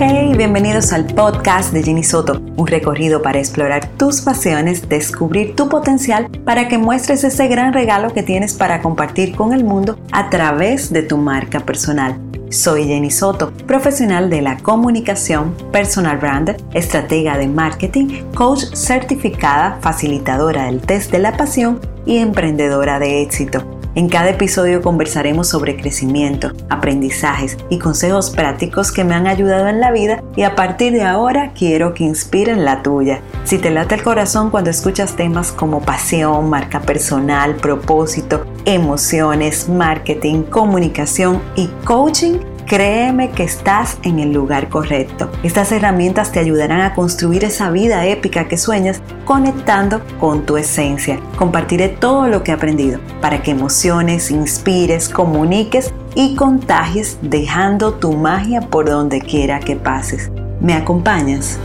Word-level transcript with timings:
Hey, 0.00 0.32
bienvenidos 0.36 0.92
al 0.92 1.06
podcast 1.06 1.72
de 1.72 1.82
Jenny 1.82 2.04
Soto, 2.04 2.40
un 2.56 2.68
recorrido 2.68 3.20
para 3.20 3.40
explorar 3.40 3.88
tus 3.96 4.20
pasiones, 4.20 4.88
descubrir 4.88 5.56
tu 5.56 5.68
potencial 5.68 6.30
para 6.44 6.68
que 6.68 6.78
muestres 6.78 7.24
ese 7.24 7.48
gran 7.48 7.72
regalo 7.72 8.14
que 8.14 8.22
tienes 8.22 8.54
para 8.54 8.80
compartir 8.80 9.34
con 9.34 9.52
el 9.52 9.64
mundo 9.64 9.98
a 10.12 10.30
través 10.30 10.92
de 10.92 11.02
tu 11.02 11.16
marca 11.16 11.58
personal. 11.58 12.16
Soy 12.48 12.84
Jenny 12.84 13.10
Soto, 13.10 13.50
profesional 13.66 14.30
de 14.30 14.40
la 14.40 14.58
comunicación, 14.58 15.52
personal 15.72 16.18
brand, 16.18 16.56
estratega 16.74 17.36
de 17.36 17.48
marketing, 17.48 18.22
coach 18.36 18.66
certificada, 18.74 19.78
facilitadora 19.80 20.66
del 20.66 20.80
test 20.80 21.10
de 21.10 21.18
la 21.18 21.36
pasión 21.36 21.80
y 22.06 22.18
emprendedora 22.18 23.00
de 23.00 23.20
éxito. 23.22 23.77
En 23.98 24.08
cada 24.08 24.30
episodio 24.30 24.80
conversaremos 24.80 25.48
sobre 25.48 25.76
crecimiento, 25.76 26.52
aprendizajes 26.68 27.56
y 27.68 27.80
consejos 27.80 28.30
prácticos 28.30 28.92
que 28.92 29.02
me 29.02 29.16
han 29.16 29.26
ayudado 29.26 29.66
en 29.66 29.80
la 29.80 29.90
vida 29.90 30.22
y 30.36 30.44
a 30.44 30.54
partir 30.54 30.92
de 30.92 31.02
ahora 31.02 31.52
quiero 31.52 31.94
que 31.94 32.04
inspiren 32.04 32.64
la 32.64 32.84
tuya. 32.84 33.22
Si 33.42 33.58
te 33.58 33.72
late 33.72 33.96
el 33.96 34.04
corazón 34.04 34.50
cuando 34.50 34.70
escuchas 34.70 35.16
temas 35.16 35.50
como 35.50 35.80
pasión, 35.82 36.48
marca 36.48 36.80
personal, 36.80 37.56
propósito, 37.56 38.46
emociones, 38.66 39.68
marketing, 39.68 40.44
comunicación 40.44 41.42
y 41.56 41.66
coaching, 41.84 42.38
Créeme 42.68 43.30
que 43.30 43.44
estás 43.44 43.98
en 44.02 44.18
el 44.18 44.30
lugar 44.30 44.68
correcto. 44.68 45.30
Estas 45.42 45.72
herramientas 45.72 46.32
te 46.32 46.38
ayudarán 46.38 46.82
a 46.82 46.94
construir 46.94 47.42
esa 47.44 47.70
vida 47.70 48.04
épica 48.04 48.46
que 48.46 48.58
sueñas 48.58 49.00
conectando 49.24 50.02
con 50.20 50.44
tu 50.44 50.58
esencia. 50.58 51.18
Compartiré 51.38 51.88
todo 51.88 52.28
lo 52.28 52.42
que 52.42 52.50
he 52.50 52.54
aprendido 52.54 53.00
para 53.22 53.42
que 53.42 53.52
emociones, 53.52 54.30
inspires, 54.30 55.08
comuniques 55.08 55.94
y 56.14 56.36
contagies 56.36 57.16
dejando 57.22 57.94
tu 57.94 58.12
magia 58.12 58.60
por 58.60 58.90
donde 58.90 59.22
quiera 59.22 59.60
que 59.60 59.74
pases. 59.74 60.30
¿Me 60.60 60.74
acompañas? 60.74 61.58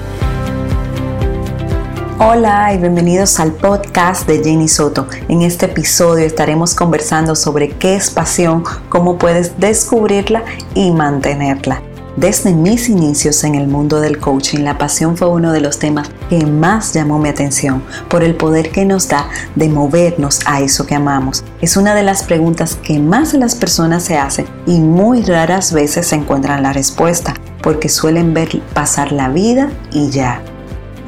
Hola 2.19 2.71
y 2.71 2.77
bienvenidos 2.77 3.39
al 3.39 3.53
podcast 3.53 4.27
de 4.27 4.43
Jenny 4.43 4.67
Soto. 4.67 5.07
En 5.29 5.41
este 5.41 5.65
episodio 5.65 6.25
estaremos 6.25 6.75
conversando 6.75 7.35
sobre 7.35 7.69
qué 7.69 7.95
es 7.95 8.11
pasión, 8.11 8.63
cómo 8.89 9.17
puedes 9.17 9.59
descubrirla 9.59 10.43
y 10.75 10.91
mantenerla. 10.91 11.81
Desde 12.15 12.53
mis 12.53 12.87
inicios 12.87 13.43
en 13.43 13.55
el 13.55 13.67
mundo 13.67 13.99
del 13.99 14.19
coaching, 14.19 14.59
la 14.59 14.77
pasión 14.77 15.17
fue 15.17 15.27
uno 15.27 15.51
de 15.51 15.61
los 15.61 15.79
temas 15.79 16.11
que 16.29 16.45
más 16.45 16.93
llamó 16.93 17.17
mi 17.17 17.29
atención 17.29 17.81
por 18.09 18.23
el 18.23 18.35
poder 18.35 18.69
que 18.69 18.85
nos 18.85 19.07
da 19.07 19.27
de 19.55 19.67
movernos 19.67 20.41
a 20.45 20.61
eso 20.61 20.85
que 20.85 20.93
amamos. 20.93 21.43
Es 21.61 21.77
una 21.77 21.95
de 21.95 22.03
las 22.03 22.21
preguntas 22.21 22.75
que 22.75 22.99
más 22.99 23.33
las 23.33 23.55
personas 23.55 24.03
se 24.03 24.19
hacen 24.19 24.45
y 24.67 24.79
muy 24.79 25.23
raras 25.23 25.73
veces 25.73 26.07
se 26.07 26.15
encuentran 26.15 26.61
la 26.61 26.73
respuesta 26.73 27.33
porque 27.63 27.89
suelen 27.89 28.35
ver 28.35 28.61
pasar 28.75 29.11
la 29.11 29.29
vida 29.29 29.71
y 29.91 30.11
ya. 30.11 30.43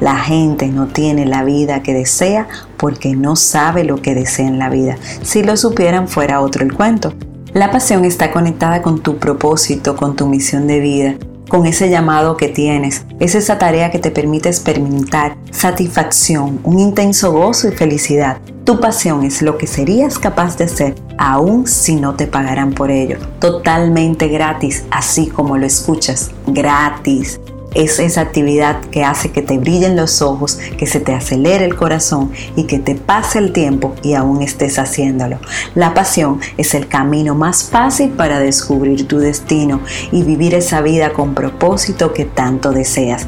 La 0.00 0.18
gente 0.18 0.68
no 0.68 0.88
tiene 0.88 1.24
la 1.24 1.42
vida 1.42 1.82
que 1.82 1.94
desea 1.94 2.48
porque 2.76 3.16
no 3.16 3.34
sabe 3.34 3.84
lo 3.84 4.02
que 4.02 4.14
desea 4.14 4.46
en 4.46 4.58
la 4.58 4.68
vida. 4.68 4.98
Si 5.22 5.42
lo 5.42 5.56
supieran 5.56 6.06
fuera 6.06 6.40
otro 6.40 6.64
el 6.64 6.74
cuento. 6.74 7.14
La 7.54 7.70
pasión 7.70 8.04
está 8.04 8.30
conectada 8.30 8.82
con 8.82 9.00
tu 9.00 9.16
propósito, 9.16 9.96
con 9.96 10.14
tu 10.14 10.26
misión 10.26 10.66
de 10.66 10.80
vida, 10.80 11.14
con 11.48 11.64
ese 11.64 11.88
llamado 11.88 12.36
que 12.36 12.48
tienes. 12.48 13.06
Es 13.20 13.34
esa 13.34 13.56
tarea 13.56 13.90
que 13.90 13.98
te 13.98 14.10
permite 14.10 14.50
experimentar 14.50 15.38
satisfacción, 15.50 16.60
un 16.64 16.78
intenso 16.78 17.32
gozo 17.32 17.68
y 17.68 17.72
felicidad. 17.72 18.38
Tu 18.64 18.78
pasión 18.80 19.24
es 19.24 19.40
lo 19.40 19.56
que 19.56 19.66
serías 19.66 20.18
capaz 20.18 20.58
de 20.58 20.64
hacer 20.64 20.94
aún 21.16 21.66
si 21.66 21.96
no 21.96 22.16
te 22.16 22.26
pagaran 22.26 22.74
por 22.74 22.90
ello. 22.90 23.16
Totalmente 23.38 24.28
gratis, 24.28 24.84
así 24.90 25.28
como 25.28 25.56
lo 25.56 25.64
escuchas. 25.64 26.32
Gratis 26.48 27.40
es 27.74 27.98
esa 27.98 28.22
actividad 28.22 28.80
que 28.86 29.04
hace 29.04 29.32
que 29.32 29.42
te 29.42 29.58
brillen 29.58 29.96
los 29.96 30.22
ojos, 30.22 30.58
que 30.78 30.86
se 30.86 31.00
te 31.00 31.12
acelere 31.12 31.64
el 31.64 31.76
corazón 31.76 32.32
y 32.56 32.64
que 32.64 32.78
te 32.78 32.94
pase 32.94 33.38
el 33.38 33.52
tiempo 33.52 33.94
y 34.02 34.14
aún 34.14 34.42
estés 34.42 34.78
haciéndolo. 34.78 35.38
La 35.74 35.92
pasión 35.92 36.40
es 36.56 36.74
el 36.74 36.88
camino 36.88 37.34
más 37.34 37.64
fácil 37.64 38.10
para 38.10 38.40
descubrir 38.40 39.06
tu 39.06 39.18
destino 39.18 39.80
y 40.10 40.22
vivir 40.22 40.54
esa 40.54 40.80
vida 40.80 41.12
con 41.12 41.34
propósito 41.34 42.12
que 42.12 42.24
tanto 42.24 42.72
deseas. 42.72 43.26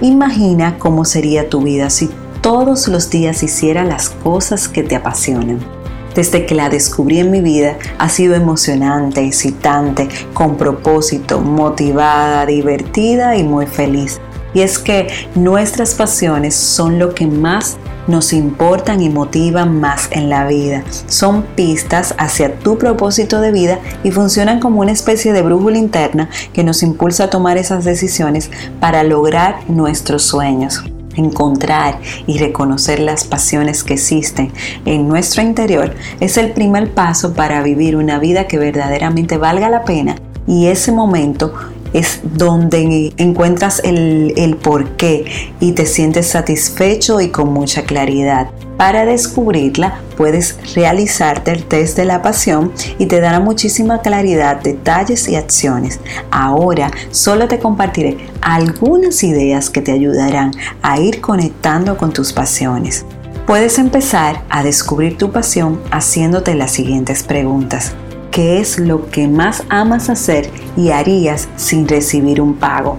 Imagina 0.00 0.78
cómo 0.78 1.04
sería 1.04 1.48
tu 1.48 1.62
vida 1.62 1.90
si 1.90 2.10
todos 2.40 2.88
los 2.88 3.10
días 3.10 3.42
hiciera 3.42 3.84
las 3.84 4.08
cosas 4.08 4.68
que 4.68 4.82
te 4.82 4.96
apasionan. 4.96 5.79
Desde 6.14 6.46
que 6.46 6.54
la 6.54 6.68
descubrí 6.68 7.20
en 7.20 7.30
mi 7.30 7.40
vida 7.40 7.76
ha 7.98 8.08
sido 8.08 8.34
emocionante, 8.34 9.24
excitante, 9.24 10.08
con 10.34 10.56
propósito, 10.56 11.40
motivada, 11.40 12.46
divertida 12.46 13.36
y 13.36 13.44
muy 13.44 13.66
feliz. 13.66 14.20
Y 14.52 14.62
es 14.62 14.78
que 14.78 15.08
nuestras 15.36 15.94
pasiones 15.94 16.56
son 16.56 16.98
lo 16.98 17.14
que 17.14 17.26
más 17.26 17.76
nos 18.08 18.32
importan 18.32 19.00
y 19.00 19.08
motivan 19.08 19.78
más 19.80 20.08
en 20.10 20.28
la 20.28 20.46
vida. 20.46 20.82
Son 21.06 21.42
pistas 21.42 22.14
hacia 22.18 22.58
tu 22.58 22.76
propósito 22.76 23.40
de 23.40 23.52
vida 23.52 23.78
y 24.02 24.10
funcionan 24.10 24.58
como 24.58 24.80
una 24.80 24.92
especie 24.92 25.32
de 25.32 25.42
brújula 25.42 25.78
interna 25.78 26.28
que 26.52 26.64
nos 26.64 26.82
impulsa 26.82 27.24
a 27.24 27.30
tomar 27.30 27.56
esas 27.56 27.84
decisiones 27.84 28.50
para 28.80 29.04
lograr 29.04 29.60
nuestros 29.68 30.22
sueños. 30.22 30.82
Encontrar 31.16 32.00
y 32.26 32.38
reconocer 32.38 33.00
las 33.00 33.24
pasiones 33.24 33.82
que 33.82 33.94
existen 33.94 34.52
en 34.84 35.08
nuestro 35.08 35.42
interior 35.42 35.94
es 36.20 36.36
el 36.36 36.52
primer 36.52 36.92
paso 36.94 37.34
para 37.34 37.62
vivir 37.62 37.96
una 37.96 38.18
vida 38.18 38.46
que 38.46 38.58
verdaderamente 38.58 39.36
valga 39.36 39.68
la 39.68 39.84
pena 39.84 40.16
y 40.46 40.66
ese 40.66 40.92
momento 40.92 41.52
es 41.92 42.20
donde 42.22 43.12
encuentras 43.16 43.80
el, 43.84 44.32
el 44.36 44.56
por 44.56 44.90
qué 44.96 45.24
y 45.60 45.72
te 45.72 45.86
sientes 45.86 46.28
satisfecho 46.28 47.20
y 47.20 47.28
con 47.28 47.52
mucha 47.52 47.82
claridad. 47.82 48.48
Para 48.80 49.04
descubrirla 49.04 50.00
puedes 50.16 50.56
realizarte 50.74 51.52
el 51.52 51.64
test 51.64 51.98
de 51.98 52.06
la 52.06 52.22
pasión 52.22 52.72
y 52.96 53.04
te 53.04 53.20
dará 53.20 53.38
muchísima 53.38 54.00
claridad, 54.00 54.62
detalles 54.62 55.28
y 55.28 55.36
acciones. 55.36 56.00
Ahora 56.30 56.90
solo 57.10 57.46
te 57.46 57.58
compartiré 57.58 58.16
algunas 58.40 59.22
ideas 59.22 59.68
que 59.68 59.82
te 59.82 59.92
ayudarán 59.92 60.52
a 60.80 60.98
ir 60.98 61.20
conectando 61.20 61.98
con 61.98 62.14
tus 62.14 62.32
pasiones. 62.32 63.04
Puedes 63.46 63.78
empezar 63.78 64.44
a 64.48 64.62
descubrir 64.62 65.18
tu 65.18 65.30
pasión 65.30 65.78
haciéndote 65.90 66.54
las 66.54 66.70
siguientes 66.70 67.22
preguntas. 67.22 67.92
¿Qué 68.30 68.60
es 68.60 68.78
lo 68.78 69.10
que 69.10 69.28
más 69.28 69.62
amas 69.68 70.08
hacer 70.08 70.48
y 70.78 70.88
harías 70.88 71.48
sin 71.56 71.86
recibir 71.86 72.40
un 72.40 72.54
pago? 72.54 72.96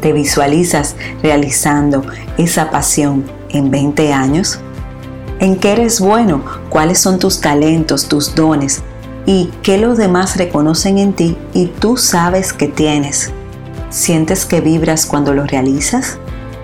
¿Te 0.00 0.12
visualizas 0.12 0.96
realizando 1.22 2.04
esa 2.38 2.72
pasión 2.72 3.24
en 3.50 3.70
20 3.70 4.12
años? 4.12 4.58
En 5.42 5.56
qué 5.56 5.72
eres 5.72 5.98
bueno, 5.98 6.44
cuáles 6.70 7.00
son 7.00 7.18
tus 7.18 7.40
talentos, 7.40 8.08
tus 8.08 8.36
dones 8.36 8.80
y 9.26 9.50
qué 9.64 9.76
los 9.76 9.98
demás 9.98 10.36
reconocen 10.36 10.98
en 10.98 11.14
ti 11.14 11.36
y 11.52 11.66
tú 11.66 11.96
sabes 11.96 12.52
que 12.52 12.68
tienes. 12.68 13.32
¿Sientes 13.90 14.44
que 14.44 14.60
vibras 14.60 15.04
cuando 15.04 15.34
lo 15.34 15.44
realizas? 15.44 16.16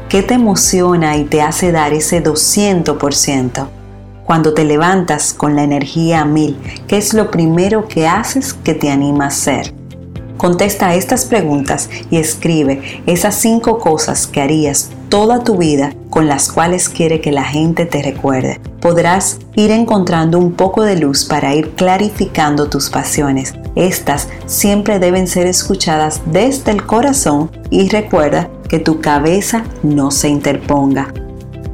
¿Qué 0.08 0.22
te 0.22 0.34
emociona 0.34 1.16
y 1.16 1.24
te 1.24 1.42
hace 1.42 1.72
dar 1.72 1.92
ese 1.92 2.22
200%? 2.22 3.66
Cuando 4.24 4.54
te 4.54 4.64
levantas 4.64 5.34
con 5.34 5.56
la 5.56 5.64
energía 5.64 6.20
a 6.20 6.24
mil, 6.24 6.56
¿qué 6.86 6.98
es 6.98 7.14
lo 7.14 7.32
primero 7.32 7.88
que 7.88 8.06
haces 8.06 8.54
que 8.54 8.74
te 8.74 8.90
anima 8.90 9.24
a 9.24 9.28
hacer? 9.28 9.74
Contesta 10.36 10.94
estas 10.94 11.24
preguntas 11.24 11.90
y 12.10 12.18
escribe 12.18 13.02
esas 13.06 13.34
cinco 13.34 13.80
cosas 13.80 14.28
que 14.28 14.40
harías 14.40 14.90
toda 15.08 15.44
tu 15.44 15.56
vida 15.56 15.92
con 16.10 16.26
las 16.26 16.50
cuales 16.50 16.88
quiere 16.88 17.20
que 17.20 17.32
la 17.32 17.44
gente 17.44 17.86
te 17.86 18.02
recuerde. 18.02 18.60
Podrás 18.80 19.38
ir 19.56 19.70
encontrando 19.70 20.38
un 20.38 20.52
poco 20.52 20.82
de 20.82 20.98
luz 20.98 21.24
para 21.24 21.54
ir 21.54 21.70
clarificando 21.70 22.68
tus 22.68 22.90
pasiones. 22.90 23.54
Estas 23.74 24.28
siempre 24.46 24.98
deben 24.98 25.26
ser 25.26 25.46
escuchadas 25.46 26.22
desde 26.26 26.72
el 26.72 26.84
corazón 26.86 27.50
y 27.70 27.88
recuerda 27.88 28.50
que 28.68 28.78
tu 28.78 29.00
cabeza 29.00 29.64
no 29.82 30.10
se 30.10 30.28
interponga. 30.28 31.12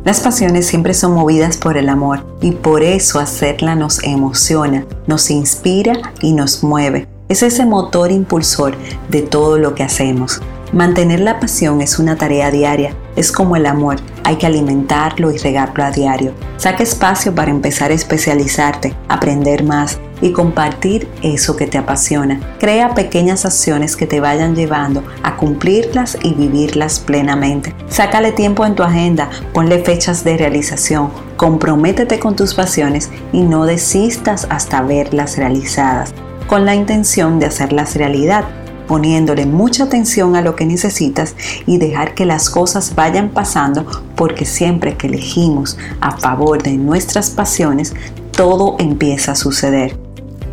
Las 0.04 0.20
pasiones 0.20 0.66
siempre 0.66 0.92
son 0.92 1.14
movidas 1.14 1.56
por 1.56 1.78
el 1.78 1.88
amor 1.88 2.26
y 2.42 2.52
por 2.52 2.82
eso 2.82 3.18
hacerla 3.18 3.74
nos 3.74 4.02
emociona, 4.04 4.84
nos 5.06 5.30
inspira 5.30 5.94
y 6.20 6.34
nos 6.34 6.62
mueve. 6.62 7.08
Es 7.30 7.42
ese 7.42 7.64
motor 7.64 8.10
impulsor 8.10 8.76
de 9.08 9.22
todo 9.22 9.56
lo 9.56 9.74
que 9.74 9.82
hacemos. 9.82 10.42
Mantener 10.74 11.20
la 11.20 11.40
pasión 11.40 11.80
es 11.80 11.98
una 11.98 12.16
tarea 12.16 12.50
diaria, 12.50 12.94
es 13.16 13.32
como 13.32 13.56
el 13.56 13.66
amor, 13.66 13.96
hay 14.24 14.36
que 14.36 14.46
alimentarlo 14.46 15.30
y 15.30 15.38
regarlo 15.38 15.84
a 15.84 15.90
diario. 15.90 16.32
Saca 16.56 16.82
espacio 16.82 17.34
para 17.34 17.50
empezar 17.50 17.90
a 17.90 17.94
especializarte, 17.94 18.94
aprender 19.08 19.64
más 19.64 19.98
y 20.20 20.32
compartir 20.32 21.08
eso 21.22 21.56
que 21.56 21.66
te 21.66 21.78
apasiona. 21.78 22.40
Crea 22.58 22.94
pequeñas 22.94 23.44
acciones 23.44 23.96
que 23.96 24.06
te 24.06 24.20
vayan 24.20 24.56
llevando 24.56 25.04
a 25.22 25.36
cumplirlas 25.36 26.16
y 26.22 26.34
vivirlas 26.34 27.00
plenamente. 27.00 27.74
Sácale 27.88 28.32
tiempo 28.32 28.64
en 28.64 28.74
tu 28.74 28.82
agenda, 28.82 29.28
ponle 29.52 29.82
fechas 29.84 30.24
de 30.24 30.36
realización, 30.36 31.10
comprométete 31.36 32.18
con 32.18 32.36
tus 32.36 32.54
pasiones 32.54 33.10
y 33.32 33.42
no 33.42 33.66
desistas 33.66 34.46
hasta 34.50 34.82
verlas 34.82 35.36
realizadas 35.36 36.14
con 36.46 36.64
la 36.64 36.74
intención 36.74 37.38
de 37.38 37.46
hacerlas 37.46 37.96
realidad. 37.96 38.44
Poniéndole 38.86 39.46
mucha 39.46 39.84
atención 39.84 40.36
a 40.36 40.42
lo 40.42 40.56
que 40.56 40.66
necesitas 40.66 41.34
y 41.66 41.78
dejar 41.78 42.14
que 42.14 42.26
las 42.26 42.50
cosas 42.50 42.94
vayan 42.94 43.30
pasando 43.30 43.86
porque 44.16 44.44
siempre 44.44 44.96
que 44.96 45.06
elegimos 45.06 45.78
a 46.00 46.16
favor 46.16 46.62
de 46.62 46.76
nuestras 46.76 47.30
pasiones, 47.30 47.94
todo 48.32 48.76
empieza 48.78 49.32
a 49.32 49.36
suceder. 49.36 49.98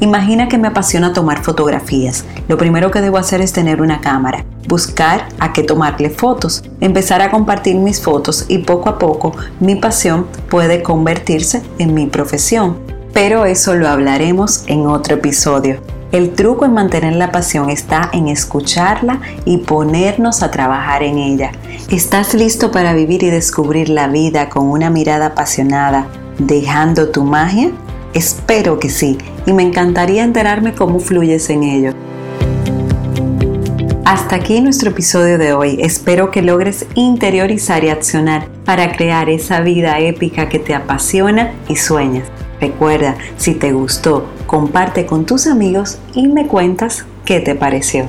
Imagina 0.01 0.47
que 0.47 0.57
me 0.57 0.67
apasiona 0.67 1.13
tomar 1.13 1.43
fotografías. 1.43 2.25
Lo 2.47 2.57
primero 2.57 2.89
que 2.89 3.01
debo 3.01 3.17
hacer 3.17 3.39
es 3.39 3.53
tener 3.53 3.83
una 3.83 4.01
cámara, 4.01 4.45
buscar 4.67 5.27
a 5.39 5.53
qué 5.53 5.61
tomarle 5.61 6.09
fotos, 6.09 6.63
empezar 6.79 7.21
a 7.21 7.29
compartir 7.29 7.75
mis 7.75 8.01
fotos 8.01 8.45
y 8.47 8.59
poco 8.59 8.89
a 8.89 8.97
poco 8.97 9.33
mi 9.59 9.75
pasión 9.75 10.25
puede 10.49 10.81
convertirse 10.81 11.61
en 11.77 11.93
mi 11.93 12.07
profesión. 12.07 12.79
Pero 13.13 13.45
eso 13.45 13.75
lo 13.75 13.87
hablaremos 13.87 14.63
en 14.65 14.87
otro 14.87 15.15
episodio. 15.15 15.79
El 16.11 16.33
truco 16.33 16.65
en 16.65 16.73
mantener 16.73 17.15
la 17.15 17.31
pasión 17.31 17.69
está 17.69 18.09
en 18.11 18.27
escucharla 18.27 19.21
y 19.45 19.59
ponernos 19.59 20.43
a 20.43 20.51
trabajar 20.51 21.03
en 21.03 21.17
ella. 21.17 21.53
¿Estás 21.89 22.33
listo 22.33 22.69
para 22.69 22.93
vivir 22.93 23.23
y 23.23 23.29
descubrir 23.29 23.87
la 23.87 24.09
vida 24.09 24.49
con 24.49 24.67
una 24.67 24.89
mirada 24.89 25.27
apasionada, 25.27 26.07
dejando 26.37 27.11
tu 27.11 27.23
magia? 27.23 27.71
Espero 28.13 28.77
que 28.77 28.89
sí, 28.89 29.17
y 29.45 29.53
me 29.53 29.63
encantaría 29.63 30.25
enterarme 30.25 30.73
cómo 30.73 30.99
fluyes 30.99 31.49
en 31.49 31.63
ello. 31.63 31.93
Hasta 34.03 34.35
aquí 34.35 34.59
nuestro 34.59 34.89
episodio 34.89 35.37
de 35.37 35.53
hoy. 35.53 35.77
Espero 35.79 36.29
que 36.29 36.41
logres 36.41 36.85
interiorizar 36.95 37.85
y 37.85 37.89
accionar 37.89 38.49
para 38.65 38.91
crear 38.91 39.29
esa 39.29 39.61
vida 39.61 39.97
épica 39.99 40.49
que 40.49 40.59
te 40.59 40.75
apasiona 40.75 41.53
y 41.69 41.77
sueñas. 41.77 42.27
Recuerda, 42.61 43.17
si 43.37 43.55
te 43.55 43.73
gustó, 43.73 44.27
comparte 44.45 45.07
con 45.07 45.25
tus 45.25 45.47
amigos 45.47 45.97
y 46.13 46.27
me 46.27 46.45
cuentas 46.47 47.05
qué 47.25 47.39
te 47.39 47.55
pareció. 47.55 48.05